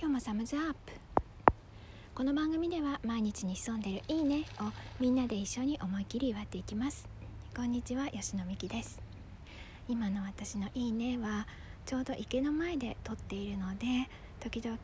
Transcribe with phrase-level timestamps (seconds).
[0.00, 0.92] 今日もサムズアップ。
[2.14, 7.06] この番組では毎日に潜んでるいいねをみんなで一緒に思い切り祝っていきます。
[7.54, 8.98] こんにちは吉野美希です。
[9.90, 11.46] 今の私のいいねは
[11.84, 14.08] ちょうど池の前で撮っているので
[14.40, 14.78] 時々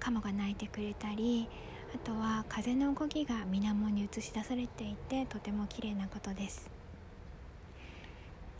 [0.00, 1.46] カモが鳴いてくれたり
[1.94, 6.70] あとは風の動きが水面に映し出されていてとても綺麗なことです。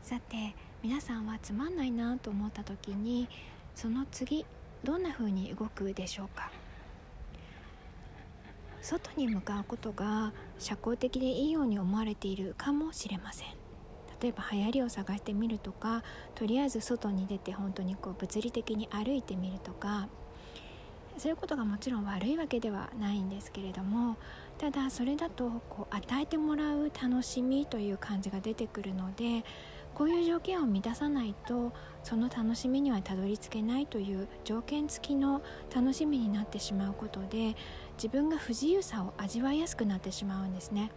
[0.02, 3.30] さて皆さんはつまんないなと思った時に
[3.74, 4.44] その次
[4.84, 6.50] どんな風に動くでしょうか？
[8.82, 13.48] 外に向かうことが社交的でいいように思われているかもしれません。
[14.20, 16.02] 例えば流行りを探してみるとか
[16.34, 20.08] とりあえず外に出て本当にこう物理的に歩いてみるとか
[21.18, 24.16] そういうことがもちろん悪いわけではないんですけれども
[24.56, 29.44] ただそれだとこう与えてもらう楽しみという感じが出てくるので
[29.94, 31.72] こういう条件を満たさないと
[32.02, 35.40] その楽しみにはたどり着けないという条件付きの
[35.74, 37.54] 楽しみになってしまうことで
[37.96, 40.90] 自分が不自由さを味わいやすくなってしまうんですね。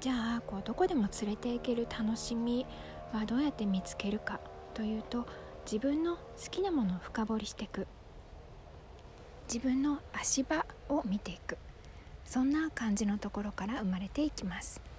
[0.00, 2.66] じゃあこうどこでも連れて行ける楽しみ
[3.12, 4.40] はどうやって見つけるか
[4.72, 5.26] というと
[5.64, 7.86] 自分の好きなものを深掘りしていく。
[9.52, 11.58] 自分の足場を見ていく。
[12.24, 14.89] そんな感じのところから生まれていきます。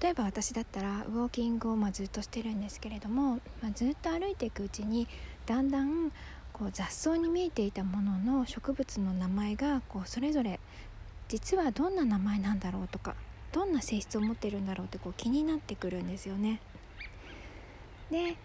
[0.00, 5.08] 例えば私だったらウォーキングをまずっとしてるんですけれども、まあ、ずっと歩いていくうちに
[5.46, 6.12] だんだん
[6.52, 10.60] こう雑草に見えていたものの植物の名前がこうそれぞれ
[11.28, 13.16] 実はどんな名前なんだろうとか
[13.50, 16.60] どんな性質を持ってるんだろうってこう気になってくるんですよね。
[18.10, 18.36] で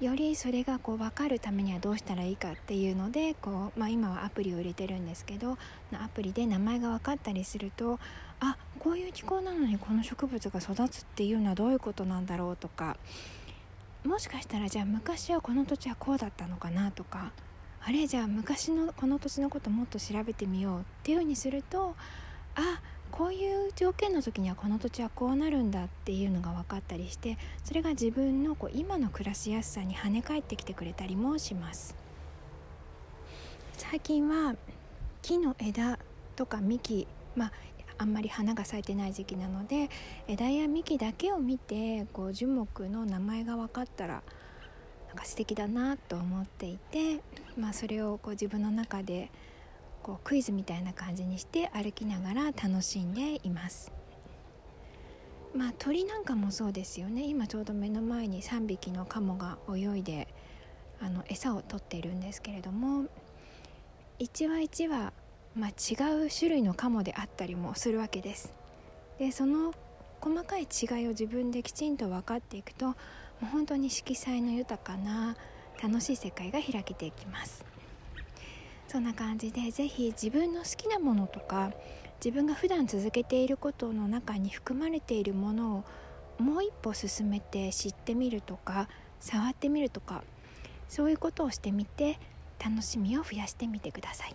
[0.00, 5.58] よりそれがこう分かるためにはどうしたらいいかっていうのでこう、まあ、今はアプリを入れてるんですけど
[5.92, 7.98] アプリで名前が分かったりすると
[8.40, 12.96] あこういう気候なのにこの植物が育つっていうのはどういうことなんだろうとか
[14.04, 17.32] もしかしたらじゃあ昔はこの土地はこうだったのかなとか
[17.84, 21.96] あれじゃあ昔のこの土地のこともっと調べてみようっていうふうにすると
[22.54, 31.94] あこういう条件の時にはこの土地はこうなるんだっていうのが分かったりしてそれが自分のこう今の暮らしやすさに跳ね返ってきてくれたりもします。
[33.76, 34.56] 最近は
[35.22, 35.98] 木の枝
[36.36, 37.52] とか幹まあ
[37.98, 39.90] あんまり花が咲いてない時期なので
[40.28, 44.22] 枝や幹だけを見てこう樹木の名前が分かったら
[45.08, 47.20] なんか素敵だなと思っていて、
[47.58, 49.30] まあ、それをこう自分の中で
[50.08, 53.92] こうクイズみたいな感じにして歩きながら楽しんでいます。
[55.54, 60.28] まあ、鳥なんかもそうですよね今ちょうど目の前に3匹のカモが泳いで
[61.00, 63.04] あの餌を取っているんですけれども
[64.18, 65.12] 1羽1羽、
[65.54, 68.54] まあ、違う種類のカモであったりもするわけです。
[69.18, 69.74] でその
[70.22, 72.94] 細かい違いを自分できちんと分かっていくとも
[73.42, 75.36] う本当に色彩の豊かな
[75.82, 77.77] 楽しい世界が開けていきます。
[78.88, 81.72] そんな感じで是非自分の好きなものとか
[82.24, 85.84] 自分が普段続けていることの中に含まれているもの
[86.38, 88.88] をもう一歩進めて知ってみるとか
[89.20, 90.24] 触ってみるとか
[90.88, 92.18] そういうことをしてみて
[92.58, 94.34] 楽しみを増やしてみてください。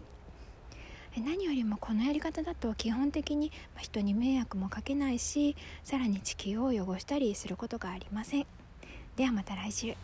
[1.18, 8.48] 何よりもこのやり方だと基本的に人に迷惑もかけないしさらに地球を汚したりすることがありません。
[9.16, 9.96] ではまた来週。